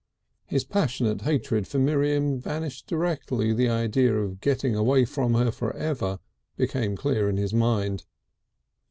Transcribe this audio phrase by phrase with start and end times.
[0.47, 5.75] His passionate hatred for Miriam vanished directly the idea of getting away from her for
[5.75, 6.17] ever
[6.57, 8.05] became clear in his mind.